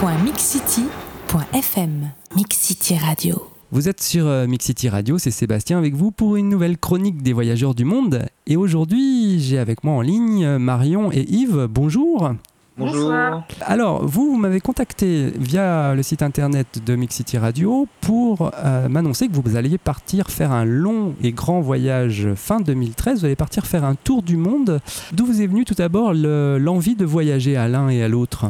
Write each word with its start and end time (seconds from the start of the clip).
www.mixcity.fm 0.00 2.10
Mixcity 2.34 2.96
Radio. 2.96 3.46
Vous 3.70 3.86
êtes 3.86 4.00
sur 4.00 4.26
euh, 4.26 4.46
Mixcity 4.46 4.88
Radio, 4.88 5.18
c'est 5.18 5.30
Sébastien 5.30 5.76
avec 5.76 5.94
vous 5.94 6.10
pour 6.10 6.36
une 6.36 6.48
nouvelle 6.48 6.78
chronique 6.78 7.22
des 7.22 7.34
voyageurs 7.34 7.74
du 7.74 7.84
monde. 7.84 8.24
Et 8.46 8.56
aujourd'hui, 8.56 9.40
j'ai 9.40 9.58
avec 9.58 9.84
moi 9.84 9.92
en 9.92 10.00
ligne 10.00 10.46
euh, 10.46 10.58
Marion 10.58 11.12
et 11.12 11.26
Yves. 11.28 11.66
Bonjour. 11.68 12.30
Bonjour. 12.78 13.12
Alors, 13.60 14.06
vous, 14.06 14.30
vous 14.30 14.38
m'avez 14.38 14.60
contacté 14.60 15.34
via 15.38 15.94
le 15.94 16.02
site 16.02 16.22
internet 16.22 16.82
de 16.82 16.96
Mixcity 16.96 17.36
Radio 17.36 17.86
pour 18.00 18.52
euh, 18.64 18.88
m'annoncer 18.88 19.28
que 19.28 19.34
vous 19.34 19.56
alliez 19.56 19.76
partir 19.76 20.30
faire 20.30 20.52
un 20.52 20.64
long 20.64 21.14
et 21.22 21.32
grand 21.32 21.60
voyage 21.60 22.28
fin 22.36 22.60
2013. 22.60 23.18
Vous 23.18 23.26
allez 23.26 23.36
partir 23.36 23.66
faire 23.66 23.84
un 23.84 23.96
tour 23.96 24.22
du 24.22 24.38
monde. 24.38 24.80
D'où 25.12 25.26
vous 25.26 25.42
est 25.42 25.46
venu 25.46 25.66
tout 25.66 25.74
d'abord 25.74 26.14
l'envie 26.14 26.96
de 26.96 27.04
voyager 27.04 27.58
à 27.58 27.68
l'un 27.68 27.90
et 27.90 28.02
à 28.02 28.08
l'autre? 28.08 28.46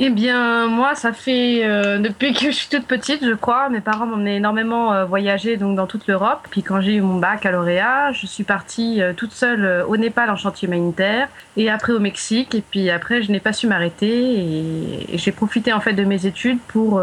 Eh 0.00 0.10
bien, 0.10 0.68
moi, 0.68 0.94
ça 0.94 1.12
fait 1.12 1.62
euh, 1.64 1.98
depuis 1.98 2.32
que 2.32 2.44
je 2.44 2.50
suis 2.52 2.68
toute 2.68 2.86
petite, 2.86 3.24
je 3.24 3.34
crois. 3.34 3.68
Mes 3.68 3.80
parents 3.80 4.06
m'ont 4.06 4.24
énormément 4.24 4.92
euh, 4.92 5.04
voyagé 5.04 5.56
donc 5.56 5.74
dans 5.74 5.88
toute 5.88 6.06
l'Europe. 6.06 6.46
Puis 6.52 6.62
quand 6.62 6.80
j'ai 6.80 6.94
eu 6.94 7.00
mon 7.00 7.18
bac 7.18 7.44
à 7.44 7.50
lauréat, 7.50 8.12
je 8.12 8.24
suis 8.24 8.44
partie 8.44 9.02
euh, 9.02 9.12
toute 9.12 9.32
seule 9.32 9.84
au 9.88 9.96
Népal 9.96 10.30
en 10.30 10.36
chantier 10.36 10.68
humanitaire 10.68 11.26
et 11.56 11.68
après 11.68 11.92
au 11.92 11.98
Mexique. 11.98 12.54
Et 12.54 12.60
puis 12.60 12.90
après, 12.90 13.22
je 13.22 13.32
n'ai 13.32 13.40
pas 13.40 13.52
su 13.52 13.66
m'arrêter 13.66 14.06
et, 14.06 15.14
et 15.14 15.18
j'ai 15.18 15.32
profité 15.32 15.72
en 15.72 15.80
fait 15.80 15.94
de 15.94 16.04
mes 16.04 16.26
études 16.26 16.60
pour 16.68 17.02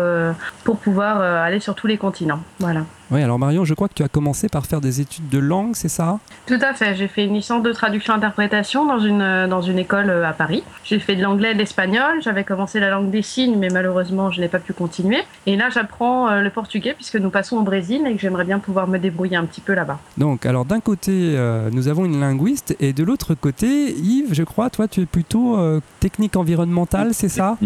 pour 0.64 0.80
pouvoir 0.80 1.20
aller 1.20 1.60
sur 1.60 1.76
tous 1.76 1.88
les 1.88 1.98
continents. 1.98 2.40
Voilà. 2.60 2.82
Oui, 3.12 3.22
alors 3.22 3.38
Marion, 3.38 3.66
je 3.66 3.74
crois 3.76 3.88
que 3.88 3.94
tu 3.94 4.02
as 4.02 4.08
commencé 4.08 4.50
par 4.50 4.66
faire 4.66 4.82
des 4.82 5.00
études 5.00 5.30
de 5.30 5.38
langue, 5.38 5.76
c'est 5.76 5.90
ça? 5.90 6.20
Tout 6.48 6.60
à 6.60 6.74
fait. 6.74 6.96
J'ai 6.96 7.08
fait 7.08 7.26
une 7.26 7.36
licence 7.36 7.62
de 7.62 7.72
traduction-interprétation 7.72 8.86
dans 8.86 9.00
une, 9.00 9.48
dans 9.48 9.62
une 9.62 9.78
école 9.78 10.10
euh, 10.10 10.28
à 10.28 10.34
Paris. 10.34 10.64
J'ai 10.84 10.98
fait 10.98 11.16
de 11.16 11.22
l'anglais 11.22 11.52
et 11.52 11.54
de 11.54 11.60
l'espagnol. 11.60 12.22
J'avais 12.22 12.44
commencé 12.44 12.80
la 12.80 12.90
langue 12.90 13.12
des 13.12 13.22
signes, 13.22 13.58
mais 13.60 13.70
malheureusement, 13.70 14.32
je 14.32 14.42
n'ai 14.42 14.48
pas 14.48 14.58
pu 14.58 14.74
continuer. 14.74 15.20
Et 15.46 15.56
là, 15.56 15.70
j'apprends 15.70 16.30
euh, 16.30 16.42
le 16.42 16.50
portugais 16.50 16.96
puisque 16.96 17.18
nous 17.18 17.30
passons 17.30 17.58
au 17.58 17.62
Brésil 17.64 18.02
et 18.08 18.16
que 18.16 18.20
j'aimerais 18.20 18.46
bien 18.46 18.58
pouvoir 18.58 18.88
me 18.88 18.98
débrouiller 18.98 19.38
un 19.38 19.46
petit 19.46 19.62
peu 19.62 19.76
là-bas. 19.76 20.00
Donc, 20.18 20.48
alors 20.48 20.66
d'un 20.66 20.80
côté, 20.80 21.12
euh, 21.14 21.70
nous 21.72 21.88
avons 21.88 22.06
une 22.06 22.20
linguiste 22.20 22.76
et 22.80 22.92
de 22.92 23.04
l'autre 23.04 23.36
côté, 23.36 23.94
Yves, 23.94 24.34
je 24.34 24.44
crois, 24.44 24.72
toi, 24.72 24.88
tu 24.88 25.02
es 25.02 25.06
plutôt 25.06 25.60
technique 26.00 26.36
environnementale, 26.36 27.14
c'est 27.14 27.30
ça? 27.30 27.58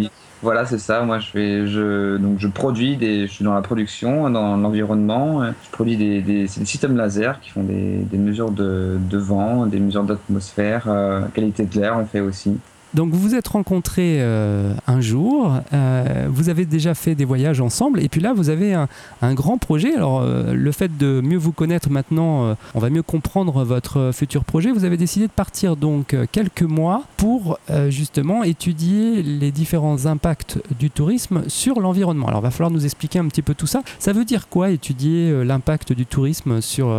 Voilà, 0.41 0.65
c'est 0.65 0.79
ça. 0.79 1.01
Moi, 1.01 1.19
je 1.19 1.27
fais, 1.27 1.67
je, 1.67 2.17
donc 2.17 2.39
je 2.39 2.47
produis 2.47 2.95
des, 2.95 3.27
je 3.27 3.31
suis 3.31 3.43
dans 3.43 3.53
la 3.53 3.61
production, 3.61 4.29
dans 4.29 4.55
l'environnement. 4.55 5.43
Je 5.43 5.69
produis 5.71 5.97
des, 5.97 6.21
des, 6.21 6.43
des, 6.43 6.47
systèmes 6.47 6.95
laser 6.95 7.39
qui 7.41 7.49
font 7.49 7.63
des, 7.63 8.05
mesures 8.17 8.51
de, 8.51 8.97
de, 8.99 9.17
vent, 9.17 9.65
des 9.65 9.79
mesures 9.79 10.03
d'atmosphère, 10.03 10.85
euh, 10.87 11.21
qualité 11.33 11.65
de 11.65 11.79
l'air, 11.79 11.97
on 11.97 12.05
fait 12.05 12.21
aussi. 12.21 12.57
Donc 12.95 13.11
vous 13.11 13.19
vous 13.19 13.35
êtes 13.35 13.47
rencontrés 13.47 14.17
euh, 14.19 14.73
un 14.87 14.99
jour, 14.99 15.53
euh, 15.73 16.27
vous 16.29 16.49
avez 16.49 16.65
déjà 16.65 16.95
fait 16.95 17.13
des 17.13 17.25
voyages 17.25 17.61
ensemble, 17.61 18.01
et 18.01 18.09
puis 18.09 18.19
là 18.19 18.33
vous 18.33 18.49
avez 18.49 18.73
un, 18.73 18.87
grand 19.33 19.59
projet. 19.59 19.93
Alors 19.93 20.21
euh, 20.21 20.53
le 20.53 20.71
fait 20.71 20.97
de 20.97 21.21
mieux 21.21 21.37
vous 21.37 21.51
connaître 21.51 21.91
maintenant, 21.91 22.55
on 22.73 22.79
va 22.79 22.89
mieux 22.89 23.03
comprendre 23.03 23.63
votre 23.63 24.11
futur 24.13 24.43
projet. 24.43 24.71
Vous 24.71 24.85
avez 24.85 24.97
décidé 24.97 25.27
de 25.27 25.31
partir 25.31 25.75
donc 25.75 26.15
quelques 26.31 26.63
mois 26.63 27.03
pour 27.17 27.59
justement 27.89 28.43
étudier 28.43 29.21
les 29.21 29.51
différents 29.51 30.05
impacts 30.05 30.59
du 30.79 30.89
tourisme 30.89 31.43
sur 31.47 31.79
l'environnement. 31.79 32.27
Alors 32.27 32.41
va 32.41 32.51
falloir 32.51 32.71
nous 32.71 32.85
expliquer 32.85 33.19
un 33.19 33.27
petit 33.27 33.41
peu 33.41 33.53
tout 33.53 33.67
ça. 33.67 33.83
Ça 33.99 34.13
veut 34.13 34.25
dire 34.25 34.49
quoi 34.49 34.71
étudier 34.71 35.43
l'impact 35.43 35.93
du 35.93 36.05
tourisme 36.05 36.61
sur 36.61 36.89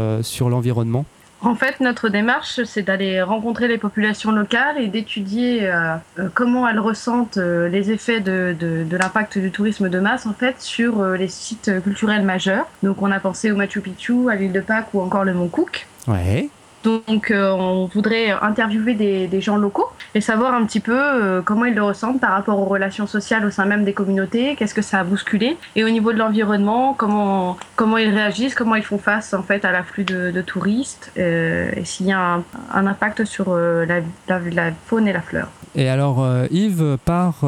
l'environnement? 0.49 1.05
En 1.43 1.55
fait, 1.55 1.81
notre 1.81 2.11
démarche, 2.11 2.63
c'est 2.65 2.83
d'aller 2.83 3.23
rencontrer 3.23 3.67
les 3.67 3.79
populations 3.79 4.31
locales 4.31 4.79
et 4.79 4.89
d'étudier 4.89 5.71
euh, 5.71 5.97
euh, 6.19 6.29
comment 6.35 6.69
elles 6.69 6.79
ressentent 6.79 7.39
euh, 7.39 7.69
les 7.69 7.91
effets 7.91 8.21
de, 8.21 8.55
l'impact 8.91 9.39
du 9.39 9.51
tourisme 9.51 9.89
de 9.89 9.99
masse 9.99 10.27
en 10.27 10.35
fait 10.35 10.61
sur 10.61 11.03
les 11.03 11.29
sites 11.29 11.83
culturels 11.83 12.23
majeurs. 12.23 12.67
Donc, 12.83 13.01
on 13.01 13.11
a 13.11 13.21
pensé 13.21 13.51
au 13.51 13.57
Machu 13.57 13.81
Picchu, 13.81 14.29
à 14.31 14.35
l'île 14.35 14.53
de 14.53 14.61
Pâques 14.61 14.93
ou 14.93 15.01
encore 15.01 15.25
le 15.25 15.33
Mont 15.33 15.49
Cook. 15.49 15.87
Ouais. 16.07 16.51
Donc, 16.83 17.31
euh, 17.31 17.51
on 17.51 17.87
voudrait 17.87 18.31
interviewer 18.31 18.95
des, 18.95 19.27
des, 19.27 19.41
gens 19.41 19.57
locaux 19.57 19.89
et 20.15 20.21
savoir 20.21 20.55
un 20.55 20.65
petit 20.65 20.81
peu 20.81 20.97
euh, 20.97 21.43
comment 21.43 21.67
ils 21.67 21.75
le 21.75 21.83
ressentent 21.83 22.21
par 22.21 22.33
rapport 22.33 22.59
aux 22.59 22.65
relations 22.65 23.07
sociales 23.07 23.45
au 23.45 23.51
sein 23.51 23.67
même 23.67 23.85
des 23.85 23.93
communautés, 23.93 24.57
qu'est-ce 24.57 24.75
que 24.75 24.83
ça 24.83 25.01
a 25.01 25.05
bousculé, 25.05 25.57
et 25.77 25.85
au 25.85 25.91
niveau 25.91 26.13
de 26.13 26.19
l'environnement, 26.19 26.95
comment, 26.95 27.59
comment 27.77 27.99
ils 27.99 28.09
réagissent, 28.09 28.55
comment 28.55 28.77
ils 28.77 28.83
font 28.83 28.99
face 28.99 29.35
en 29.35 29.43
fait 29.43 29.65
à 29.65 29.73
l'afflux 29.73 30.05
de, 30.05 30.31
de, 30.31 30.41
touristes, 30.41 31.13
euh, 31.19 31.71
et 31.77 31.85
s'il 31.85 32.07
y 32.07 32.13
a 32.13 32.19
un, 32.19 32.45
un, 32.73 32.87
impact 32.87 33.25
sur 33.25 33.47
euh, 33.49 33.85
la, 33.85 34.01
la, 34.29 34.41
la, 34.51 34.71
faune 34.87 35.07
et 35.07 35.13
la 35.13 35.21
fleur. 35.21 35.49
Et 35.75 35.89
alors, 35.89 36.25
euh, 36.25 36.47
Yves 36.51 36.97
part 37.05 37.45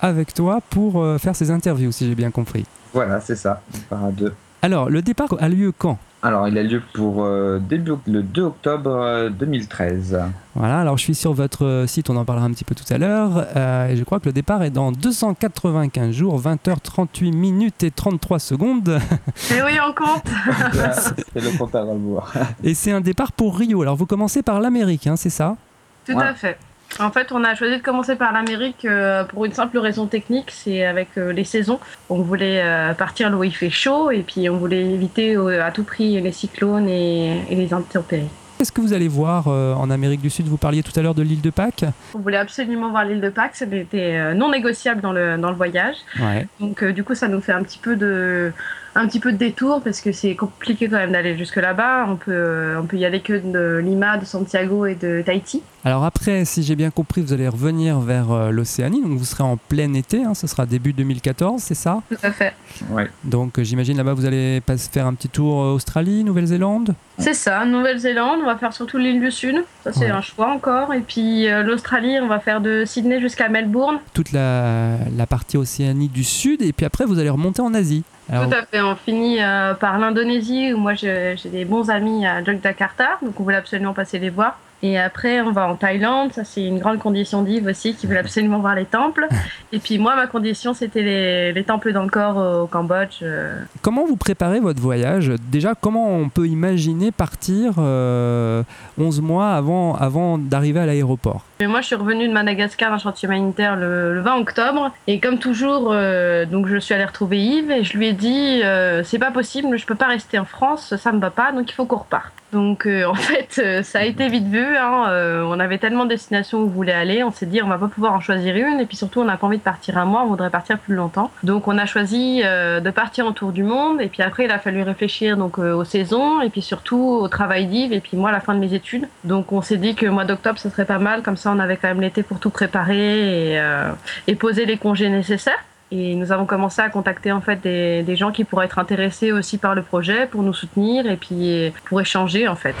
avec 0.00 0.34
toi 0.34 0.60
pour 0.70 1.04
faire 1.18 1.34
ces 1.34 1.50
interviews, 1.50 1.90
si 1.90 2.06
j'ai 2.06 2.14
bien 2.14 2.30
compris. 2.30 2.64
Voilà, 2.92 3.20
c'est 3.20 3.36
ça, 3.36 3.62
on 3.74 3.78
part 3.94 4.04
à 4.04 4.10
deux. 4.10 4.34
Alors, 4.62 4.88
le 4.88 5.02
départ 5.02 5.34
a 5.40 5.48
lieu 5.48 5.72
quand? 5.76 5.98
Alors, 6.24 6.48
il 6.48 6.56
a 6.56 6.62
lieu 6.62 6.82
pour 6.94 7.22
euh, 7.22 7.58
début, 7.58 7.92
le 8.06 8.22
2 8.22 8.42
octobre 8.44 9.28
2013. 9.28 10.22
Voilà, 10.54 10.80
alors 10.80 10.96
je 10.96 11.02
suis 11.02 11.14
sur 11.14 11.34
votre 11.34 11.84
site, 11.86 12.08
on 12.08 12.16
en 12.16 12.24
parlera 12.24 12.46
un 12.46 12.50
petit 12.50 12.64
peu 12.64 12.74
tout 12.74 12.90
à 12.90 12.96
l'heure, 12.96 13.46
euh, 13.54 13.88
et 13.88 13.96
je 13.96 14.04
crois 14.04 14.20
que 14.20 14.24
le 14.24 14.32
départ 14.32 14.62
est 14.62 14.70
dans 14.70 14.90
295 14.90 16.12
jours, 16.12 16.40
20h38 16.40 17.30
minutes 17.36 17.84
et 17.84 17.90
33 17.90 18.38
secondes. 18.38 18.88
Et 19.50 19.62
oui, 19.62 19.78
on 19.86 19.92
compte 19.92 20.24
C'est 21.34 21.42
le 21.42 21.58
compte 21.58 21.74
à 21.74 21.82
rebours. 21.82 22.32
Et 22.62 22.72
c'est 22.72 22.92
un 22.92 23.02
départ 23.02 23.32
pour 23.32 23.58
Rio, 23.58 23.82
alors 23.82 23.96
vous 23.96 24.06
commencez 24.06 24.42
par 24.42 24.62
l'Amérique, 24.62 25.06
hein, 25.06 25.16
c'est 25.16 25.28
ça? 25.28 25.58
Tout 26.06 26.14
ouais. 26.14 26.24
à 26.24 26.32
fait. 26.32 26.56
En 27.00 27.10
fait, 27.10 27.32
on 27.32 27.42
a 27.42 27.54
choisi 27.54 27.76
de 27.78 27.82
commencer 27.82 28.14
par 28.14 28.32
l'Amérique 28.32 28.84
euh, 28.84 29.24
pour 29.24 29.44
une 29.44 29.52
simple 29.52 29.78
raison 29.78 30.06
technique, 30.06 30.50
c'est 30.50 30.84
avec 30.84 31.08
euh, 31.16 31.32
les 31.32 31.44
saisons. 31.44 31.80
On 32.08 32.22
voulait 32.22 32.62
euh, 32.62 32.94
partir 32.94 33.30
là 33.30 33.36
où 33.36 33.44
il 33.44 33.54
fait 33.54 33.70
chaud 33.70 34.10
et 34.10 34.22
puis 34.22 34.48
on 34.48 34.56
voulait 34.56 34.84
éviter 34.84 35.36
à 35.36 35.70
tout 35.72 35.84
prix 35.84 36.20
les 36.20 36.32
cyclones 36.32 36.88
et, 36.88 37.42
les 37.50 37.72
intempéries. 37.74 38.28
Qu'est-ce 38.58 38.70
que 38.70 38.80
vous 38.80 38.92
allez 38.92 39.08
voir 39.08 39.48
en 39.48 39.90
Amérique 39.90 40.20
du 40.20 40.30
Sud? 40.30 40.46
Vous 40.46 40.56
parliez 40.56 40.82
tout 40.82 40.92
à 40.98 41.02
l'heure 41.02 41.14
de 41.14 41.22
l'île 41.22 41.40
de 41.40 41.50
Pâques. 41.50 41.84
On 42.14 42.20
voulait 42.20 42.38
absolument 42.38 42.90
voir 42.90 43.04
l'île 43.04 43.20
de 43.20 43.28
Pâques, 43.28 43.56
c'était 43.56 44.32
non 44.34 44.50
négociable 44.50 45.00
dans 45.00 45.12
le, 45.12 45.36
dans 45.36 45.50
le 45.50 45.56
voyage. 45.56 45.96
Ouais. 46.20 46.46
Donc 46.60 46.84
du 46.84 47.02
coup, 47.02 47.14
ça 47.14 47.28
nous 47.28 47.40
fait 47.40 47.52
un 47.52 47.62
petit 47.62 47.78
peu 47.78 47.96
de, 47.96 48.52
un 48.94 49.06
petit 49.06 49.20
peu 49.20 49.32
de 49.32 49.36
détour 49.36 49.82
parce 49.82 50.00
que 50.00 50.12
c'est 50.12 50.34
compliqué 50.34 50.88
quand 50.88 50.96
même 50.96 51.12
d'aller 51.12 51.36
jusque 51.36 51.56
là-bas. 51.56 52.06
On 52.08 52.16
peut, 52.16 52.76
on 52.78 52.86
peut 52.86 52.96
y 52.96 53.04
aller 53.04 53.20
que 53.20 53.32
de 53.32 53.78
Lima, 53.78 54.18
de 54.18 54.24
Santiago 54.24 54.86
et 54.86 54.94
de 54.94 55.22
Tahiti. 55.24 55.62
Alors 55.86 56.04
après, 56.04 56.46
si 56.46 56.62
j'ai 56.62 56.76
bien 56.76 56.90
compris, 56.90 57.20
vous 57.20 57.34
allez 57.34 57.46
revenir 57.46 58.00
vers 58.00 58.32
euh, 58.32 58.50
l'Océanie, 58.50 59.02
donc 59.02 59.18
vous 59.18 59.24
serez 59.24 59.44
en 59.44 59.58
plein 59.58 59.92
été, 59.92 60.24
hein, 60.24 60.32
ce 60.32 60.46
sera 60.46 60.64
début 60.64 60.94
2014, 60.94 61.60
c'est 61.60 61.74
ça? 61.74 62.00
Tout 62.08 62.16
à 62.22 62.30
fait. 62.30 62.54
Ouais. 62.88 63.10
Donc 63.22 63.60
j'imagine 63.60 63.98
là-bas 63.98 64.14
vous 64.14 64.24
allez 64.24 64.62
faire 64.90 65.06
un 65.06 65.12
petit 65.12 65.28
tour 65.28 65.58
Australie, 65.58 66.24
Nouvelle-Zélande? 66.24 66.94
C'est 67.18 67.34
ça, 67.34 67.66
Nouvelle-Zélande, 67.66 68.40
on 68.42 68.46
va 68.46 68.56
faire 68.56 68.72
surtout 68.72 68.96
l'île 68.96 69.20
du 69.20 69.30
Sud, 69.30 69.62
ça 69.82 69.92
c'est 69.92 70.06
ouais. 70.06 70.10
un 70.10 70.22
choix 70.22 70.50
encore, 70.50 70.94
et 70.94 71.00
puis 71.00 71.48
euh, 71.48 71.62
l'Australie, 71.62 72.18
on 72.18 72.28
va 72.28 72.40
faire 72.40 72.62
de 72.62 72.84
Sydney 72.86 73.20
jusqu'à 73.20 73.50
Melbourne. 73.50 73.98
Toute 74.14 74.32
la, 74.32 74.96
la 75.14 75.26
partie 75.26 75.58
Océanie 75.58 76.08
du 76.08 76.24
Sud, 76.24 76.62
et 76.62 76.72
puis 76.72 76.86
après 76.86 77.04
vous 77.04 77.18
allez 77.18 77.28
remonter 77.28 77.60
en 77.60 77.74
Asie. 77.74 78.04
Alors... 78.30 78.48
Tout 78.48 78.54
à 78.54 78.62
fait, 78.64 78.80
on 78.80 78.96
finit 78.96 79.42
euh, 79.42 79.74
par 79.74 79.98
l'Indonésie 79.98 80.72
où 80.72 80.78
moi 80.78 80.94
j'ai 80.94 81.36
des 81.44 81.64
bons 81.64 81.90
amis 81.90 82.26
à 82.26 82.40
Yogyakarta, 82.40 83.18
donc 83.22 83.38
on 83.38 83.42
voulait 83.42 83.56
absolument 83.56 83.92
passer 83.92 84.18
les 84.18 84.30
voir. 84.30 84.58
Et 84.82 84.98
après, 84.98 85.40
on 85.40 85.50
va 85.50 85.66
en 85.66 85.76
Thaïlande. 85.76 86.34
Ça, 86.34 86.44
c'est 86.44 86.62
une 86.62 86.78
grande 86.78 86.98
condition 86.98 87.40
d'Yves 87.40 87.66
aussi, 87.66 87.94
qui 87.94 88.06
veut 88.06 88.18
absolument 88.18 88.58
voir 88.58 88.74
les 88.74 88.84
temples. 88.84 89.26
Et 89.72 89.78
puis 89.78 89.98
moi, 89.98 90.14
ma 90.14 90.26
condition, 90.26 90.74
c'était 90.74 91.00
les, 91.00 91.52
les, 91.54 91.64
temples 91.64 91.92
d'Angkor 91.94 92.36
au 92.36 92.66
Cambodge. 92.66 93.20
euh. 93.22 93.62
Comment 93.80 94.04
vous 94.04 94.16
préparez 94.16 94.60
votre 94.60 94.82
voyage? 94.82 95.32
Déjà, 95.50 95.74
comment 95.74 96.14
on 96.14 96.28
peut 96.28 96.46
imaginer 96.46 97.12
partir 97.12 97.76
euh, 97.78 98.62
11 98.98 99.22
mois 99.22 99.52
avant, 99.52 99.94
avant 99.94 100.36
d'arriver 100.36 100.80
à 100.80 100.86
l'aéroport? 100.86 101.46
Mais 101.60 101.66
moi, 101.66 101.80
je 101.80 101.86
suis 101.86 101.94
revenue 101.94 102.26
de 102.26 102.32
Madagascar 102.32 102.90
d'un 102.90 102.98
chantier 102.98 103.26
humanitaire 103.26 103.76
le, 103.76 104.14
le, 104.14 104.20
20 104.20 104.36
octobre. 104.38 104.90
Et 105.06 105.20
comme 105.20 105.38
toujours, 105.38 105.90
euh, 105.92 106.46
donc 106.46 106.66
je 106.66 106.76
suis 106.76 106.94
allée 106.94 107.04
retrouver 107.04 107.38
Yves 107.38 107.70
et 107.70 107.84
je 107.84 107.96
lui 107.96 108.08
ai 108.08 108.12
dit 108.12 108.62
euh, 108.64 109.02
c'est 109.04 109.18
pas 109.18 109.30
possible, 109.30 109.76
je 109.78 109.86
peux 109.86 109.94
pas 109.94 110.08
rester 110.08 110.38
en 110.38 110.44
France, 110.44 110.96
ça 110.96 111.12
me 111.12 111.20
va 111.20 111.30
pas, 111.30 111.52
donc 111.52 111.70
il 111.70 111.74
faut 111.74 111.86
qu'on 111.86 111.98
reparte. 111.98 112.32
Donc 112.54 112.86
euh, 112.86 113.04
en 113.08 113.14
fait, 113.14 113.60
euh, 113.62 113.82
ça 113.82 113.98
a 113.98 114.04
été 114.04 114.28
vite 114.28 114.46
vu. 114.46 114.64
Hein, 114.64 115.06
euh, 115.08 115.44
on 115.46 115.58
avait 115.60 115.78
tellement 115.78 116.04
de 116.04 116.10
destinations 116.10 116.60
où 116.60 116.62
on 116.62 116.68
voulait 116.68 116.92
aller, 116.92 117.22
on 117.24 117.32
s'est 117.32 117.46
dit 117.46 117.60
on 117.62 117.66
va 117.66 117.78
pas 117.78 117.88
pouvoir 117.88 118.14
en 118.14 118.20
choisir 118.20 118.56
une. 118.56 118.80
Et 118.80 118.86
puis 118.86 118.96
surtout, 118.96 119.20
on 119.20 119.24
n'a 119.24 119.36
pas 119.36 119.46
envie 119.48 119.58
de 119.58 119.62
partir 119.62 119.98
un 119.98 120.04
mois, 120.04 120.22
on 120.22 120.28
voudrait 120.28 120.50
partir 120.50 120.78
plus 120.78 120.94
longtemps. 120.94 121.30
Donc 121.42 121.68
on 121.68 121.76
a 121.76 121.84
choisi 121.84 122.42
de 122.42 122.90
partir 122.90 123.26
en 123.26 123.32
tour 123.32 123.50
du 123.50 123.64
monde. 123.64 124.00
Et 124.00 124.06
puis 124.06 124.22
après, 124.22 124.44
il 124.44 124.50
a 124.50 124.58
fallu 124.58 124.82
réfléchir 124.82 125.36
donc 125.36 125.58
aux 125.58 125.84
saisons 125.84 126.40
et 126.40 126.48
puis 126.48 126.62
surtout 126.62 127.18
au 127.20 127.28
travail 127.28 127.66
d'Yves 127.66 127.92
et 127.92 128.00
puis 128.00 128.16
moi 128.16 128.28
à 128.28 128.32
la 128.32 128.40
fin 128.40 128.54
de 128.54 128.60
mes 128.60 128.72
études. 128.72 129.08
Donc 129.24 129.52
on 129.52 129.60
s'est 129.60 129.76
dit 129.76 129.96
que 129.96 130.06
mois 130.06 130.24
d'octobre, 130.24 130.58
ce 130.58 130.70
serait 130.70 130.84
pas 130.84 130.98
mal. 130.98 131.22
Comme 131.22 131.36
ça, 131.36 131.50
on 131.54 131.60
avait 131.60 131.76
quand 131.76 131.88
même 131.88 132.00
l'été 132.00 132.22
pour 132.22 132.38
tout 132.38 132.50
préparer 132.50 133.52
et, 133.52 133.58
euh, 133.58 133.90
et 134.26 134.34
poser 134.34 134.66
les 134.66 134.76
congés 134.76 135.08
nécessaires. 135.08 135.64
Et 135.90 136.14
nous 136.14 136.32
avons 136.32 136.46
commencé 136.46 136.82
à 136.82 136.88
contacter 136.88 137.30
en 137.30 137.40
fait 137.40 137.60
des, 137.62 138.02
des, 138.02 138.16
gens 138.16 138.32
qui 138.32 138.44
pourraient 138.44 138.66
être 138.66 138.78
intéressés 138.78 139.32
aussi 139.32 139.58
par 139.58 139.74
le 139.74 139.82
projet 139.82 140.26
pour 140.26 140.42
nous 140.42 140.54
soutenir 140.54 141.06
et 141.06 141.16
puis 141.16 141.72
pour 141.84 142.00
échanger 142.00 142.48
en 142.48 142.56
fait. 142.56 142.74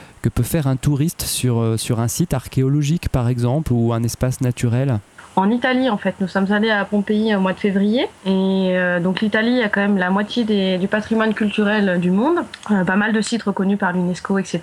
faire 0.43 0.67
un 0.67 0.75
touriste 0.75 1.21
sur, 1.21 1.61
euh, 1.61 1.77
sur 1.77 2.01
un 2.01 2.09
site 2.09 2.33
archéologique, 2.33 3.07
par 3.07 3.29
exemple, 3.29 3.71
ou 3.71 3.93
un 3.93 4.03
espace 4.03 4.41
naturel? 4.41 4.99
En 5.39 5.51
Italie, 5.51 5.87
en 5.87 5.97
fait, 5.97 6.15
nous 6.19 6.27
sommes 6.27 6.51
allés 6.51 6.71
à 6.71 6.83
Pompéi 6.83 7.35
au 7.35 7.39
mois 7.39 7.53
de 7.53 7.59
février. 7.59 8.07
Et 8.25 8.71
euh, 8.71 8.99
donc 8.99 9.21
l'Italie 9.21 9.61
a 9.61 9.69
quand 9.69 9.81
même 9.81 9.97
la 9.97 10.09
moitié 10.09 10.77
du 10.79 10.87
patrimoine 10.87 11.35
culturel 11.35 11.99
du 11.99 12.09
monde. 12.09 12.39
Euh, 12.71 12.83
pas 12.83 12.95
mal 12.95 13.13
de 13.13 13.21
sites 13.21 13.43
reconnus 13.43 13.77
par 13.77 13.93
l'UNESCO, 13.93 14.39
etc. 14.39 14.59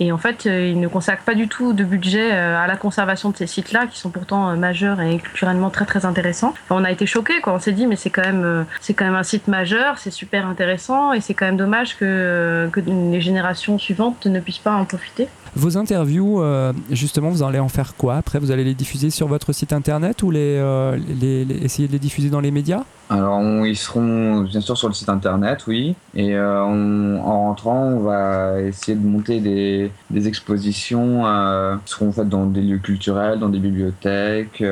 Et 0.00 0.10
en 0.10 0.18
fait, 0.18 0.46
euh, 0.46 0.66
ils 0.66 0.80
ne 0.80 0.88
consacrent 0.88 1.22
pas 1.22 1.34
du 1.34 1.46
tout 1.46 1.72
de 1.72 1.84
budget 1.84 2.32
euh, 2.32 2.58
à 2.58 2.66
la 2.66 2.74
conservation 2.74 3.30
de 3.30 3.36
ces 3.36 3.46
sites-là, 3.46 3.86
qui 3.86 3.96
sont 4.00 4.10
pourtant 4.10 4.50
euh, 4.50 4.56
majeurs 4.56 5.00
et 5.00 5.18
culturellement 5.18 5.70
très 5.70 5.84
très 5.84 6.04
intéressants. 6.04 6.52
On 6.68 6.82
a 6.82 6.90
été 6.90 7.06
choqués, 7.06 7.40
quoi. 7.40 7.52
On 7.54 7.60
s'est 7.60 7.70
dit, 7.70 7.86
mais 7.86 7.94
c'est 7.94 8.10
quand 8.10 8.26
même, 8.26 8.42
euh, 8.44 8.64
c'est 8.80 8.94
quand 8.94 9.04
même 9.04 9.14
un 9.14 9.22
site 9.22 9.46
majeur, 9.46 9.98
c'est 9.98 10.10
super 10.10 10.48
intéressant, 10.48 11.12
et 11.12 11.20
c'est 11.20 11.34
quand 11.34 11.46
même 11.46 11.56
dommage 11.56 11.96
que, 11.96 12.04
euh, 12.04 12.68
les 12.88 13.20
générations 13.20 13.78
suivantes 13.78 14.26
ne 14.26 14.40
puissent 14.40 14.58
pas 14.58 14.74
en 14.74 14.84
profiter. 14.84 15.28
Vos 15.54 15.76
interviews, 15.78 16.42
euh, 16.42 16.72
justement, 16.90 17.30
vous 17.30 17.42
allez 17.42 17.58
en 17.58 17.68
faire 17.68 17.94
quoi? 17.96 18.16
Après, 18.16 18.38
vous 18.38 18.50
allez 18.50 18.64
les 18.64 18.74
diffuser 18.74 19.10
sur 19.10 19.28
votre 19.28 19.52
site 19.52 19.72
internet? 19.72 20.07
Ou 20.22 20.32
euh, 20.34 20.96
les- 21.20 21.46
essayer 21.64 21.88
de 21.88 21.92
les 21.92 21.98
diffuser 21.98 22.30
dans 22.30 22.40
les 22.40 22.50
médias? 22.50 22.84
Alors, 23.10 23.38
on- 23.38 23.64
ils 23.64 23.76
seront 23.76 24.42
bien 24.42 24.60
sûr 24.60 24.76
sur 24.76 24.88
le 24.88 24.94
site 24.94 25.08
internet, 25.08 25.64
oui. 25.66 25.94
Et 26.14 26.34
euh, 26.36 26.62
en 26.62 27.44
rentrant, 27.48 27.82
on 27.84 28.00
va 28.00 28.60
essayer 28.60 28.96
de 28.96 29.06
monter 29.06 29.40
des, 29.40 29.90
des 30.10 30.28
expositions 30.28 31.26
euh, 31.26 31.76
qui 31.84 31.92
seront 31.92 32.12
faites 32.12 32.28
dans 32.28 32.46
des 32.46 32.60
lieux 32.60 32.78
culturels, 32.78 33.38
dans 33.38 33.48
des 33.48 33.58
bibliothèques. 33.60 34.62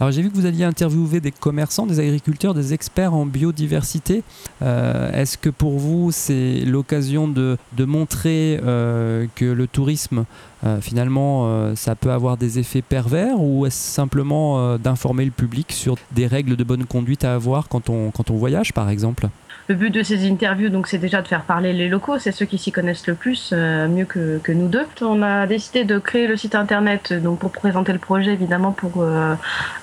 Alors 0.00 0.10
j'ai 0.10 0.22
vu 0.22 0.30
que 0.30 0.34
vous 0.34 0.46
alliez 0.46 0.64
interviewer 0.64 1.20
des 1.20 1.30
commerçants, 1.30 1.86
des 1.86 2.00
agriculteurs, 2.00 2.52
des 2.52 2.74
experts 2.74 3.14
en 3.14 3.26
biodiversité. 3.26 4.24
Euh, 4.62 5.12
Est-ce 5.12 5.38
que 5.38 5.50
pour 5.50 5.78
vous 5.78 6.10
c'est 6.10 6.64
l'occasion 6.64 7.28
de, 7.28 7.56
montrer 7.78 8.60
euh, 8.64 9.26
que 9.36 9.44
le 9.44 9.66
tourisme 9.66 10.24
euh, 10.64 10.80
finalement 10.80 11.74
ça 11.76 11.94
peut 11.94 12.10
avoir 12.10 12.36
des 12.36 12.58
effets 12.58 12.82
pervers 12.82 13.40
ou 13.40 13.66
est-ce 13.66 13.76
simplement 13.76 14.78
d'informer 14.78 15.24
le 15.24 15.30
public 15.30 15.70
sur 15.70 15.96
des 16.12 16.26
règles 16.26 16.56
de 16.56 16.64
bonne 16.64 16.86
conduite 16.86 17.24
à 17.24 17.34
avoir 17.34 17.68
quand 17.68 17.88
on 17.90 18.36
voyage 18.36 18.72
par 18.72 18.88
exemple? 18.88 19.28
Le 19.66 19.74
but 19.74 19.88
de 19.88 20.02
ces 20.02 20.30
interviews, 20.30 20.68
donc, 20.68 20.86
c'est 20.88 20.98
déjà 20.98 21.22
de 21.22 21.28
faire 21.28 21.42
parler 21.42 21.72
les 21.72 21.88
locaux. 21.88 22.18
C'est 22.18 22.32
ceux 22.32 22.44
qui 22.44 22.58
s'y 22.58 22.70
connaissent 22.70 23.06
le 23.06 23.14
plus, 23.14 23.50
euh, 23.54 23.88
mieux 23.88 24.04
que, 24.04 24.52
nous 24.52 24.68
deux. 24.68 24.86
On 25.00 25.22
a 25.22 25.46
décidé 25.46 25.84
de 25.84 25.98
créer 25.98 26.26
le 26.26 26.36
site 26.36 26.54
internet, 26.54 27.14
donc 27.14 27.38
pour 27.38 27.50
présenter 27.50 27.94
le 27.94 27.98
projet, 27.98 28.34
évidemment, 28.34 28.72
pour 28.72 29.00
euh, 29.00 29.34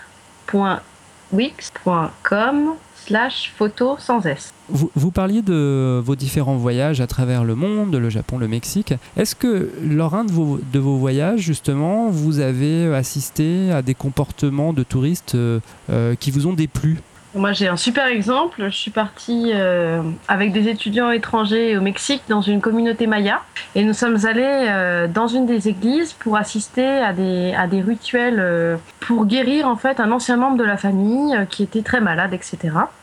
wix.com 1.32 2.76
slash 3.06 3.54
photo 3.56 3.98
sans 4.00 4.26
S. 4.26 4.52
Vous, 4.68 5.12
parliez 5.12 5.44
de 5.44 6.02
vos 6.04 6.16
différents 6.16 6.56
voyages 6.56 7.00
à 7.00 7.08
travers 7.08 7.44
le 7.44 7.54
monde, 7.54 7.96
le 7.96 8.10
Japon, 8.10 8.40
le 8.40 8.48
Mexique. 8.48 8.96
Est-ce 9.16 9.36
que 9.36 9.72
lors 9.84 10.16
un 10.16 10.26
de 10.26 10.32
vos, 10.32 10.60
de 10.74 10.80
vos 10.80 10.98
voyages, 10.98 11.42
justement, 11.42 12.10
vous 12.10 12.40
avez 12.40 12.94
assisté 12.96 13.72
à 13.72 13.84
des 13.84 13.94
comportements 13.94 14.74
de 14.74 14.82
touristes 14.82 15.36
euh, 15.36 15.60
euh, 15.92 16.16
qui 16.16 16.32
vous 16.32 16.48
ont 16.48 16.54
déplu? 16.54 16.98
Moi, 17.36 17.52
j'ai 17.52 17.68
un 17.68 17.76
super 17.76 18.08
exemple. 18.08 18.64
Je 18.70 18.76
suis 18.76 18.92
partie 18.92 19.52
euh, 19.54 20.02
avec 20.30 20.54
des 20.54 20.70
étudiants 20.70 21.12
étrangers 21.12 21.78
au 21.78 21.82
Mexique 21.82 22.24
dans 22.30 22.42
une 22.42 22.62
communauté 22.62 23.08
maya. 23.08 23.42
Et 23.76 23.84
nous 23.84 23.94
sommes 23.94 24.26
allés 24.26 24.68
euh, 24.70 25.08
dans 25.08 25.28
une 25.28 25.46
des 25.46 25.68
églises 25.68 26.14
pour 26.14 26.38
assister 26.38 26.88
à 26.88 27.12
des, 27.12 27.54
à 27.54 27.68
des 27.68 27.82
rituels 27.82 28.40
euh, 28.40 28.78
pour 29.02 29.26
guérir 29.26 29.68
en 29.68 29.76
fait 29.76 30.00
un 30.00 30.12
ancien 30.12 30.38
membre 30.38 30.58
de 30.58 30.64
la 30.64 30.78
famille 30.78 31.38
qui 31.50 31.64
était 31.64 31.82
très 31.82 32.00
malade, 32.00 32.34
etc. 32.34 32.58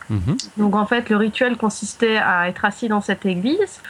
Mhm. 0.09 0.37
Donc 0.57 0.77
en 0.77 0.87
fait, 0.87 1.11
le 1.11 1.17
rituel 1.17 1.59
consistait 1.59 2.17
à 2.17 2.49
être 2.49 2.65
assis 2.65 2.89
dans 2.89 3.03
cette 3.03 3.27
église 3.27 3.81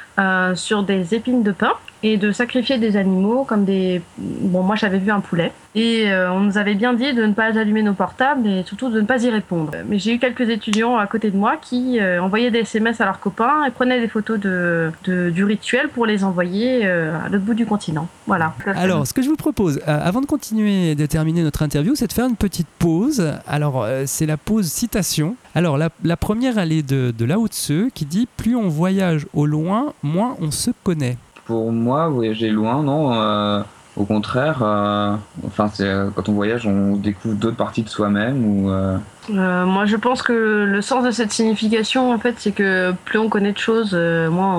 sur 0.55 0.83
des 0.83 1.15
épines 1.15 1.43
de 1.43 1.53
pin 1.53 1.73
et 2.03 2.17
de 2.17 2.33
sacrifier 2.33 2.79
des 2.79 2.97
animaux 2.97 3.45
comme 3.45 3.65
des... 3.65 4.03
Bon, 4.19 4.63
moi 4.63 4.77
j'avais 4.77 4.99
vu 4.99 5.11
un 5.11 5.21
poulet. 5.21 5.53
Et 5.75 6.11
euh, 6.11 6.31
on 6.33 6.41
nous 6.41 6.59
avait 6.59 6.75
bien 6.75 6.93
dit 6.93 7.15
de 7.15 7.25
ne 7.25 7.33
pas 7.33 7.59
allumer 7.59 7.83
nos 7.83 7.95
portables 7.95 8.47
et 8.47 8.63
surtout 8.65 8.91
de 8.91 9.01
ne 9.01 9.07
pas 9.07 9.23
y 9.23 9.31
répondre. 9.31 9.73
Mais 9.89 9.99
j'ai 9.99 10.15
eu 10.15 10.19
quelques 10.19 10.49
étudiants 10.51 10.99
à 10.99 11.07
côté 11.07 11.31
de 11.31 11.37
moi 11.37 11.57
qui 11.57 11.99
euh, 11.99 12.23
envoyaient 12.23 12.51
des 12.51 12.61
SMS 12.61 13.01
à 13.01 13.07
leurs 13.07 13.21
copains 13.21 13.65
et 13.65 13.71
prenaient 13.71 14.01
des 14.01 14.09
photos 14.09 14.39
de, 14.39 14.93
du 15.05 15.45
rituel 15.45 15.89
pour 15.89 16.05
les 16.05 16.25
envoyer 16.25 16.81
euh, 16.85 17.17
à 17.25 17.29
l'autre 17.29 17.45
bout 17.45 17.55
du 17.55 17.65
continent. 17.65 18.09
Voilà. 18.27 18.55
Alors, 18.67 19.07
ce 19.07 19.15
que 19.15 19.23
je 19.23 19.29
vous 19.29 19.37
propose, 19.37 19.81
avant 19.87 20.21
de 20.21 20.27
continuer 20.27 20.91
et 20.91 20.95
de 20.95 21.07
terminer 21.07 21.43
notre 21.43 21.63
interview, 21.63 21.95
c'est 21.95 22.07
de 22.07 22.13
faire 22.13 22.27
une 22.27 22.37
petite 22.37 22.69
pause. 22.79 23.33
Alors, 23.47 23.87
c'est 24.07 24.27
la 24.27 24.37
pause 24.37 24.67
citation. 24.67 25.37
Alors, 25.55 25.79
la, 25.79 26.17
première, 26.17 26.59
elle 26.59 26.73
est 26.73 26.87
de, 26.87 27.13
de 27.17 27.25
Lao 27.25 27.47
Tse 27.47 27.91
qui 27.95 28.05
dit 28.05 28.29
Plus 28.37 28.57
on 28.57 28.69
voyage 28.69 29.27
au 29.33 29.47
loin, 29.47 29.95
moins 30.03 30.37
on 30.41 30.51
se 30.51 30.71
connaît. 30.83 31.17
Pour 31.45 31.73
moi, 31.73 32.09
voyager 32.09 32.51
loin, 32.51 32.83
non. 32.83 33.13
euh, 33.15 33.63
au 33.97 34.05
contraire, 34.05 34.63
euh, 34.63 35.15
enfin, 35.47 35.69
c'est 35.73 35.87
euh, 35.87 36.09
quand 36.15 36.29
on 36.29 36.33
voyage, 36.33 36.67
on 36.67 36.97
découvre 36.97 37.35
d'autres 37.35 37.57
parties 37.57 37.83
de 37.83 37.89
soi-même 37.91 38.45
ou. 38.45 38.71
euh, 38.71 38.97
moi, 39.29 39.85
je 39.85 39.97
pense 39.97 40.23
que 40.23 40.33
le 40.65 40.81
sens 40.81 41.05
de 41.05 41.11
cette 41.11 41.31
signification, 41.33 42.11
en 42.13 42.19
fait, 42.19 42.37
c'est 42.39 42.53
que 42.53 42.93
plus 43.05 43.19
on 43.19 43.29
connaît 43.29 43.53
de 43.53 43.59
choses, 43.59 43.93
moins 43.95 44.59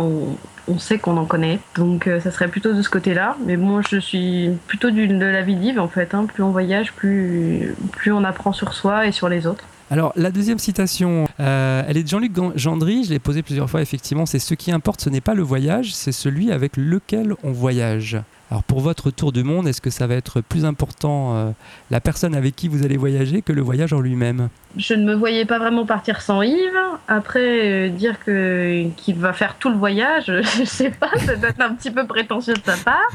on, 0.67 0.77
sait 0.77 0.99
qu'on 0.99 1.17
en 1.17 1.25
connaît. 1.25 1.59
Donc, 1.75 2.09
ça 2.21 2.31
serait 2.31 2.47
plutôt 2.47 2.73
de 2.73 2.81
ce 2.81 2.89
côté-là. 2.89 3.35
Mais 3.45 3.57
moi, 3.57 3.81
je 3.89 3.97
suis 3.97 4.51
plutôt 4.67 4.91
du, 4.91 5.07
de 5.07 5.25
la 5.25 5.41
vie 5.41 5.55
d'Yves, 5.55 5.79
en 5.79 5.87
fait. 5.89 6.13
hein. 6.13 6.25
Plus 6.31 6.43
on 6.43 6.51
voyage, 6.51 6.93
plus, 6.93 7.75
plus 7.91 8.11
on 8.13 8.23
apprend 8.23 8.53
sur 8.53 8.73
soi 8.73 9.07
et 9.07 9.11
sur 9.11 9.29
les 9.29 9.47
autres. 9.47 9.65
Alors, 9.91 10.13
la 10.15 10.31
deuxième 10.31 10.59
citation, 10.59 11.27
euh, 11.39 11.83
elle 11.87 11.97
est 11.97 12.03
de 12.03 12.07
Jean-Luc 12.07 12.31
Gendry. 12.55 13.03
Je 13.03 13.09
l'ai 13.09 13.19
posée 13.19 13.43
plusieurs 13.43 13.69
fois, 13.69 13.81
effectivement. 13.81 14.25
C'est 14.25 14.39
ce 14.39 14.53
qui 14.53 14.71
importe, 14.71 15.01
ce 15.01 15.09
n'est 15.09 15.21
pas 15.21 15.33
le 15.33 15.43
voyage, 15.43 15.93
c'est 15.93 16.11
celui 16.11 16.51
avec 16.51 16.77
lequel 16.77 17.35
on 17.43 17.51
voyage. 17.51 18.17
Alors, 18.49 18.63
pour 18.63 18.79
votre 18.79 19.11
tour 19.11 19.31
du 19.31 19.43
monde, 19.43 19.67
est-ce 19.67 19.81
que 19.81 19.89
ça 19.89 20.07
va 20.07 20.15
être 20.15 20.41
plus 20.41 20.65
important 20.65 21.35
euh, 21.35 21.51
la 21.91 21.99
personne 21.99 22.35
avec 22.35 22.55
qui 22.55 22.67
vous 22.67 22.83
allez 22.83 22.97
voyager 22.97 23.41
que 23.41 23.51
le 23.51 23.61
voyage 23.61 23.93
en 23.93 23.99
lui-même? 23.99 24.49
Je 24.75 24.93
ne 24.93 25.05
me 25.05 25.13
voyais 25.13 25.45
pas 25.45 25.59
vraiment 25.59 25.85
partir 25.85 26.21
sans 26.21 26.41
Yves. 26.41 26.79
Après, 27.07 27.39
euh, 27.41 27.89
dire 27.89 28.19
que 28.23 28.87
qu'il 28.97 29.15
va 29.15 29.33
faire 29.33 29.55
tout 29.55 29.69
le 29.69 29.77
voyage, 29.77 30.25
je 30.57 30.63
sais 30.63 30.89
pas, 30.89 31.11
ça 31.17 31.35
doit 31.35 31.49
être 31.49 31.61
un 31.61 31.73
petit 31.75 31.91
peu 31.91 32.07
prétentieux 32.07 32.53
de 32.53 32.61
sa 32.63 32.77
part. 32.77 33.11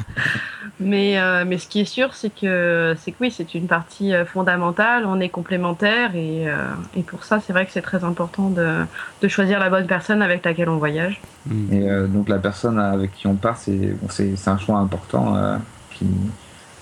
Mais, 0.81 1.19
euh, 1.19 1.45
mais 1.47 1.59
ce 1.59 1.67
qui 1.67 1.81
est 1.81 1.85
sûr, 1.85 2.15
c'est 2.15 2.31
que, 2.31 2.95
c'est 3.01 3.11
que 3.11 3.17
oui, 3.21 3.33
c'est 3.33 3.55
une 3.55 3.67
partie 3.67 4.15
euh, 4.15 4.25
fondamentale, 4.25 5.07
on 5.07 5.19
est 5.19 5.29
complémentaires 5.29 6.15
et, 6.15 6.49
euh, 6.49 6.55
et 6.97 7.03
pour 7.03 7.25
ça, 7.25 7.41
c'est 7.41 7.53
vrai 7.53 7.67
que 7.67 7.73
c'est 7.73 7.83
très 7.83 8.05
important 8.05 8.49
de, 8.49 8.85
de 9.21 9.29
choisir 9.29 9.59
la 9.59 9.71
bonne 9.71 9.87
personne 9.87 10.23
avec 10.23 10.45
laquelle 10.45 10.69
on 10.69 10.77
voyage. 10.77 11.21
Hmm. 11.47 11.73
Et 11.73 11.91
euh, 11.91 12.07
donc 12.07 12.29
la 12.29 12.39
personne 12.39 12.79
avec 12.79 13.13
qui 13.13 13.27
on 13.27 13.35
part, 13.35 13.57
c'est 13.57 13.73
bon, 13.73 14.07
c'est 14.09 14.37
c'est 14.37 14.51
un 14.51 14.59
choix 14.59 14.79
important 14.79 15.35
euh, 15.35 15.57
qui, 15.95 16.07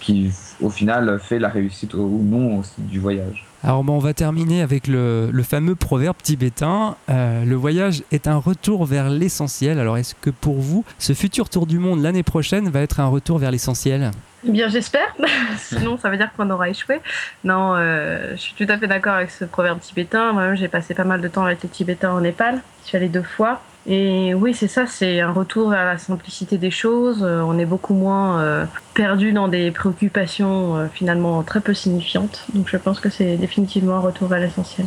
qui, 0.01 0.31
au 0.61 0.69
final, 0.69 1.19
fait 1.19 1.39
la 1.39 1.49
réussite 1.49 1.95
ou 1.95 2.21
non 2.23 2.59
aussi 2.59 2.75
du 2.83 3.01
voyage. 3.01 3.47
Alors 3.67 3.83
bon, 3.83 3.95
on 3.95 3.99
va 3.99 4.15
terminer 4.15 4.63
avec 4.63 4.87
le, 4.87 5.29
fameux 5.43 5.75
proverbe 5.75 6.15
tibétain. 6.23 6.95
Euh, 7.11 7.45
le 7.45 7.57
voyage 7.57 8.05
est 8.13 8.29
un 8.29 8.37
retour 8.37 8.85
vers 8.85 9.11
l'essentiel. 9.11 9.81
Alors 9.81 9.99
est-ce 9.99 10.15
que 10.15 10.31
pour 10.31 10.61
vous, 10.61 10.85
ce 11.01 11.15
futur 11.15 11.49
tour 11.49 11.67
du 11.67 11.81
monde 11.81 12.01
l'année 12.01 12.23
prochaine 12.23 12.71
va 12.71 12.81
être 12.81 13.01
un 13.01 13.09
retour 13.09 13.39
vers 13.39 13.51
l'essentiel? 13.51 14.13
Eh 14.47 14.53
Bien, 14.53 14.69
j'espère. 14.69 15.17
Sinon, 15.59 15.99
ça 15.99 16.11
veut 16.11 16.17
dire 16.17 16.31
qu'on 16.37 16.49
aura 16.49 16.71
échoué. 16.71 17.01
Non, 17.43 17.75
euh, 17.75 18.37
je 18.37 18.41
suis 18.41 18.55
tout 18.55 18.73
à 18.73 18.79
fait 18.79 18.87
d'accord 18.87 19.15
avec 19.15 19.33
ce 19.33 19.45
proverbe 19.45 19.81
tibétain. 19.81 20.33
Moi-même, 20.33 20.55
j'ai 20.55 20.69
passé 20.69 20.95
pas 20.95 21.03
mal 21.03 21.21
de 21.21 21.27
temps 21.27 21.45
avec 21.45 21.61
les 21.65 21.69
Tibétains 21.69 22.13
en 22.13 22.21
Népal. 22.21 22.61
Je 22.85 22.91
suis 22.91 22.97
allée 22.97 23.09
deux 23.09 23.25
fois. 23.25 23.63
Et 23.89 24.35
oui, 24.35 24.53
c'est 24.53 24.67
ça, 24.67 24.85
c'est 24.87 25.21
un 25.21 25.31
retour 25.31 25.73
à 25.73 25.85
la 25.85 25.97
simplicité 25.97 26.59
des 26.59 26.73
choses. 26.73 27.23
Euh, 27.23 27.41
on 27.43 27.57
est 27.57 27.65
beaucoup 27.65 27.95
moins 27.95 28.41
euh, 28.41 28.67
perdu 28.95 29.33
dans 29.33 29.47
des 29.47 29.71
préoccupations 29.71 30.77
euh, 30.77 30.89
finalement 30.93 31.45
très 31.45 31.61
peu 31.61 31.73
signifiantes. 31.73 32.45
Donc 32.53 32.69
je 32.69 32.79
pense 32.79 32.99
que 32.99 33.11
c'est 33.11 33.37
définitivement 33.37 33.95
un 33.97 34.01
retour 34.01 34.33
à 34.33 34.41
l'essentiel. 34.41 34.87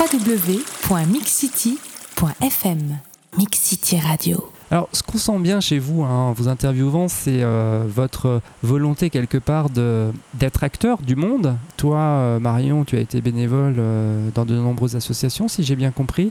www.mixcity.fm 0.00 2.98
Mix 3.38 3.58
City 3.58 4.00
Radio. 4.00 4.59
Alors, 4.72 4.88
ce 4.92 5.02
qu'on 5.02 5.18
sent 5.18 5.38
bien 5.40 5.60
chez 5.60 5.80
vous, 5.80 6.04
hein, 6.04 6.28
en 6.28 6.32
vous 6.32 6.46
interviewant, 6.46 7.08
c'est 7.08 7.42
euh, 7.42 7.82
votre 7.88 8.40
volonté 8.62 9.10
quelque 9.10 9.38
part 9.38 9.68
d'être 9.68 10.62
acteur 10.62 10.98
du 10.98 11.16
monde. 11.16 11.56
Toi, 11.76 11.98
euh, 11.98 12.38
Marion, 12.38 12.84
tu 12.84 12.96
as 12.96 13.00
été 13.00 13.20
bénévole 13.20 13.74
euh, 13.78 14.28
dans 14.32 14.44
de 14.44 14.54
nombreuses 14.54 14.94
associations, 14.94 15.48
si 15.48 15.64
j'ai 15.64 15.74
bien 15.74 15.90
compris. 15.90 16.30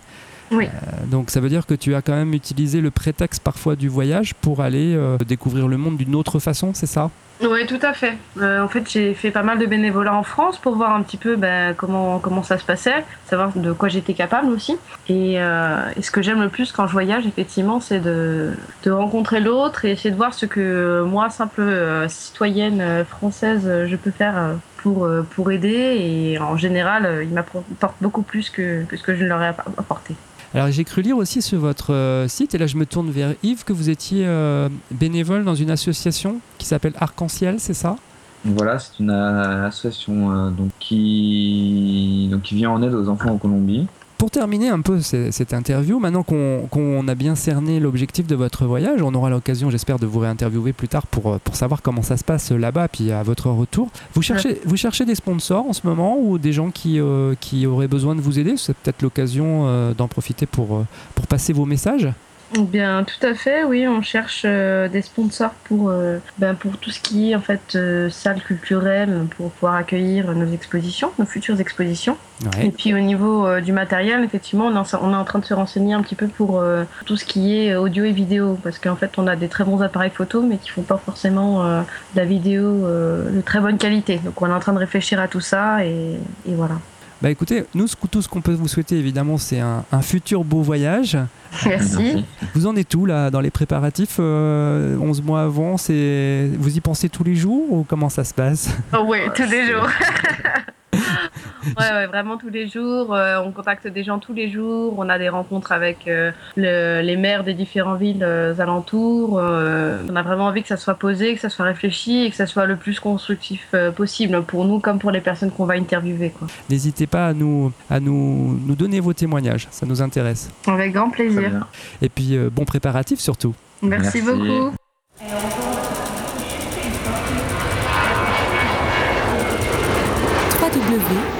Oui. 0.51 0.65
Euh, 0.65 1.05
donc, 1.05 1.29
ça 1.29 1.39
veut 1.39 1.49
dire 1.49 1.65
que 1.65 1.73
tu 1.73 1.95
as 1.95 2.01
quand 2.01 2.15
même 2.15 2.33
utilisé 2.33 2.81
le 2.81 2.91
prétexte 2.91 3.43
parfois 3.43 3.75
du 3.75 3.87
voyage 3.87 4.33
pour 4.35 4.61
aller 4.61 4.95
euh, 4.95 5.17
découvrir 5.17 5.67
le 5.67 5.77
monde 5.77 5.97
d'une 5.97 6.15
autre 6.15 6.39
façon, 6.39 6.71
c'est 6.73 6.87
ça? 6.87 7.09
Oui, 7.41 7.65
tout 7.65 7.79
à 7.81 7.93
fait. 7.93 8.17
Euh, 8.41 8.61
en 8.61 8.67
fait, 8.67 8.89
j'ai 8.89 9.13
fait 9.13 9.31
pas 9.31 9.43
mal 9.43 9.59
de 9.59 9.65
bénévolat 9.65 10.13
en 10.13 10.23
France 10.23 10.57
pour 10.57 10.75
voir 10.75 10.93
un 10.93 11.01
petit 11.03 11.15
peu 11.15 11.37
ben, 11.37 11.73
comment, 11.73 12.19
comment 12.19 12.43
ça 12.43 12.57
se 12.57 12.65
passait, 12.65 13.05
savoir 13.27 13.53
de 13.55 13.71
quoi 13.71 13.87
j'étais 13.87 14.13
capable 14.13 14.49
aussi. 14.49 14.75
Et, 15.07 15.35
et 15.35 16.01
ce 16.01 16.11
que 16.11 16.21
j'aime 16.21 16.41
le 16.41 16.49
plus 16.49 16.73
quand 16.73 16.85
je 16.85 16.91
voyage, 16.91 17.25
effectivement, 17.25 17.79
c'est 17.79 18.01
de, 18.01 18.51
de 18.83 18.91
rencontrer 18.91 19.39
l'autre 19.39 19.85
et 19.85 19.91
essayer 19.91 20.11
de 20.11 20.17
voir 20.17 20.33
ce 20.33 20.45
que 20.45 21.01
moi, 21.03 21.29
simple 21.29 21.63
citoyenne 22.09 23.05
française, 23.05 23.61
je 23.87 23.95
peux 23.95 24.11
faire 24.11 24.55
pour, 24.75 25.07
pour 25.29 25.49
aider. 25.51 25.95
Et 25.97 26.39
en 26.39 26.57
général, 26.57 27.05
euh, 27.05 27.23
il 27.23 27.29
m'apporte 27.29 27.95
beaucoup 28.01 28.21
plus 28.21 28.49
que, 28.49 28.83
que 28.83 28.97
ce 28.97 29.03
que 29.03 29.15
je 29.15 29.23
ne 29.23 29.29
leur 29.29 29.41
ai 29.41 29.47
app- 29.47 29.65
apporté. 29.77 30.13
Alors 30.55 30.71
j'ai 30.71 30.83
cru 30.83 31.03
lire 31.03 31.17
aussi 31.17 31.43
sur 31.43 31.59
votre 31.59 31.93
euh, 31.93 32.27
site, 32.27 32.55
et 32.55 32.57
là 32.57 32.65
je 32.65 32.75
me 32.75 32.85
tourne 32.85 33.11
vers 33.11 33.35
Yves, 33.43 33.63
que 33.63 33.73
vous 33.73 33.89
étiez 33.89 34.25
euh, 34.25 34.67
bénévole 34.89 35.45
dans 35.45 35.53
une 35.53 35.69
association 35.69 36.39
qui 36.57 36.65
s'appelle 36.65 36.93
Arc-en-Ciel, 36.97 37.59
c'est 37.59 37.75
ça? 37.75 37.97
Voilà, 38.43 38.79
c'est 38.79 38.99
une 38.99 39.11
euh, 39.11 39.67
association 39.67 40.53
qui, 40.79 42.31
qui 42.43 42.55
vient 42.55 42.71
en 42.71 42.81
aide 42.81 42.95
aux 42.95 43.09
enfants 43.09 43.31
en 43.31 43.37
Colombie. 43.37 43.85
Pour 44.19 44.31
terminer 44.31 44.67
un 44.67 44.81
peu 44.81 44.99
ce- 44.99 45.31
cette 45.31 45.53
interview, 45.53 45.97
maintenant 45.97 46.23
qu'on 46.23 47.07
a 47.07 47.15
bien 47.15 47.35
cerné 47.35 47.79
l'objectif 47.79 48.27
de 48.27 48.35
votre 48.35 48.65
voyage, 48.65 49.01
on 49.01 49.13
aura 49.13 49.29
l'occasion, 49.29 49.69
j'espère, 49.69 49.97
de 49.97 50.05
vous 50.05 50.19
réinterviewer 50.19 50.73
plus 50.73 50.89
tard 50.89 51.07
pour, 51.07 51.31
euh, 51.31 51.37
pour 51.41 51.55
savoir 51.55 51.81
comment 51.81 52.01
ça 52.01 52.17
se 52.17 52.25
passe 52.25 52.51
là-bas, 52.51 52.89
puis 52.89 53.13
à 53.13 53.23
votre 53.23 53.47
retour. 53.49 53.87
Vous 54.13 54.21
cherchez, 54.21 54.59
vous 54.65 54.75
cherchez 54.75 55.05
des 55.05 55.15
sponsors 55.15 55.65
en 55.69 55.71
ce 55.71 55.87
moment 55.87 56.17
ou 56.19 56.37
des 56.37 56.51
gens 56.51 56.69
qui, 56.69 56.99
euh, 56.99 57.33
qui 57.39 57.65
auraient 57.65 57.87
besoin 57.87 58.13
de 58.13 58.19
vous 58.19 58.39
aider? 58.39 58.55
C'est 58.57 58.75
peut-être 58.75 59.01
l'occasion 59.03 59.63
euh, 59.67 59.93
d'en 59.93 60.09
profiter 60.09 60.45
pour, 60.45 60.83
pour 61.15 61.25
passer 61.27 61.53
vos 61.53 61.65
messages? 61.65 62.09
Bien, 62.57 63.03
tout 63.03 63.23
à 63.27 63.35
fait, 63.35 63.63
oui, 63.63 63.87
on 63.87 64.01
cherche 64.01 64.41
euh, 64.43 64.87
des 64.87 65.03
sponsors 65.03 65.53
pour, 65.65 65.89
euh, 65.89 66.17
ben, 66.39 66.55
pour 66.55 66.77
tout 66.77 66.89
ce 66.89 66.99
qui 66.99 67.29
est 67.29 67.35
en 67.35 67.41
fait 67.41 67.75
euh, 67.75 68.09
salle 68.09 68.41
culturelle, 68.41 69.27
pour 69.37 69.51
pouvoir 69.51 69.75
accueillir 69.75 70.33
nos 70.33 70.51
expositions, 70.51 71.11
nos 71.19 71.27
futures 71.27 71.61
expositions. 71.61 72.17
Et 72.59 72.71
puis 72.71 72.93
au 72.95 72.99
niveau 72.99 73.59
du 73.59 73.71
matériel, 73.71 74.23
effectivement, 74.23 74.65
on 74.65 74.73
est, 74.73 74.95
en, 74.95 75.03
on 75.03 75.13
est 75.13 75.15
en 75.15 75.25
train 75.25 75.39
de 75.39 75.45
se 75.45 75.53
renseigner 75.53 75.93
un 75.93 76.01
petit 76.01 76.15
peu 76.15 76.27
pour 76.27 76.63
tout 77.05 77.17
ce 77.17 77.25
qui 77.25 77.55
est 77.55 77.75
audio 77.75 78.05
et 78.05 78.13
vidéo, 78.13 78.57
parce 78.63 78.79
qu'en 78.79 78.95
fait, 78.95 79.11
on 79.17 79.27
a 79.27 79.35
des 79.35 79.49
très 79.49 79.65
bons 79.65 79.81
appareils 79.81 80.09
photo, 80.09 80.41
mais 80.41 80.57
qui 80.57 80.69
font 80.69 80.81
pas 80.81 80.97
forcément 80.97 81.63
de 81.81 81.85
la 82.15 82.23
vidéo 82.23 82.87
de 82.87 83.41
très 83.41 83.59
bonne 83.59 83.77
qualité. 83.77 84.21
Donc 84.23 84.41
on 84.41 84.47
est 84.47 84.53
en 84.53 84.59
train 84.61 84.73
de 84.73 84.79
réfléchir 84.79 85.19
à 85.19 85.27
tout 85.27 85.41
ça, 85.41 85.85
et, 85.85 86.17
et 86.47 86.53
voilà. 86.55 86.75
Bah 87.21 87.29
écoutez, 87.29 87.65
nous, 87.75 87.85
tout 88.09 88.21
ce 88.21 88.29
qu'on 88.29 88.39
peut 88.39 88.53
vous 88.53 88.69
souhaiter, 88.69 88.97
évidemment, 88.97 89.37
c'est 89.37 89.59
un, 89.59 89.83
un 89.91 90.01
futur 90.01 90.45
beau 90.45 90.61
voyage. 90.61 91.17
Merci. 91.65 92.23
Vous 92.53 92.65
en 92.65 92.75
êtes 92.77 92.93
où 92.95 93.05
là 93.05 93.29
dans 93.31 93.41
les 93.41 93.49
préparatifs 93.49 94.17
euh, 94.19 94.95
11 94.99 95.21
mois 95.23 95.41
avant 95.41 95.77
c'est... 95.77 96.47
Vous 96.59 96.77
y 96.77 96.79
pensez 96.79 97.09
tous 97.09 97.23
les 97.23 97.35
jours 97.35 97.73
ou 97.73 97.83
comment 97.87 98.07
ça 98.09 98.23
se 98.23 98.33
passe? 98.35 98.69
Oh, 98.93 99.03
ouais, 99.05 99.27
tous 99.35 99.41
les 99.43 99.49
c'est- 99.49 99.71
jours. 99.71 99.87
ouais, 100.93 101.91
ouais, 101.91 102.07
vraiment 102.07 102.37
tous 102.37 102.49
les 102.49 102.67
jours. 102.67 103.13
Euh, 103.13 103.37
on 103.43 103.51
contacte 103.51 103.87
des 103.87 104.03
gens 104.03 104.19
tous 104.19 104.33
les 104.33 104.49
jours. 104.49 104.95
On 104.97 105.09
a 105.09 105.17
des 105.19 105.29
rencontres 105.29 105.71
avec 105.71 106.07
euh, 106.07 106.31
le- 106.55 107.01
les 107.01 107.15
maires 107.17 107.43
des 107.43 107.53
différentes 107.53 107.99
villes 107.99 108.23
euh, 108.23 108.53
alentours. 108.59 109.37
Euh, 109.39 109.97
on 110.09 110.15
a 110.15 110.21
vraiment 110.23 110.45
envie 110.45 110.61
que 110.61 110.67
ça 110.67 110.77
soit 110.77 110.95
posé, 110.95 111.35
que 111.35 111.41
ça 111.41 111.49
soit 111.49 111.65
réfléchi 111.65 112.23
et 112.25 112.29
que 112.29 112.35
ça 112.35 112.45
soit 112.47 112.65
le 112.65 112.75
plus 112.75 112.99
constructif 112.99 113.67
euh, 113.73 113.91
possible 113.91 114.41
pour 114.43 114.65
nous 114.65 114.79
comme 114.79 114.99
pour 114.99 115.11
les 115.11 115.21
personnes 115.21 115.51
qu'on 115.51 115.65
va 115.65 115.75
interviewer. 115.75 116.33
N'hésitez 116.69 117.07
pas 117.07 117.27
à 117.27 117.33
nous, 117.33 117.71
à 117.89 117.99
nous, 117.99 118.59
nous 118.65 118.75
donner 118.75 118.99
vos 118.99 119.13
témoignages, 119.13 119.67
ça 119.71 119.85
nous 119.85 120.01
intéresse. 120.01 120.49
Avec 120.67 120.93
grand 120.93 121.09
plaisir. 121.09 121.67
Et 122.01 122.09
puis 122.09 122.35
euh, 122.35 122.49
bon 122.51 122.65
préparatif 122.65 123.19
surtout. 123.19 123.53
Merci, 123.81 124.21
Merci. 124.21 124.21
beaucoup. 124.21 124.75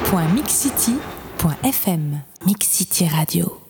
www.mixcity.fm 0.10 2.24
Mix 2.44 2.68
City 2.68 3.08
Radio. 3.16 3.69